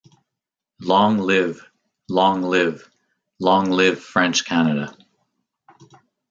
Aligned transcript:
Long 0.81 1.19
live, 1.19 1.63
long 2.09 2.41
live, 2.41 2.89
long 3.39 3.69
live 3.69 3.99
French 4.01 4.45
Canada! 4.45 4.97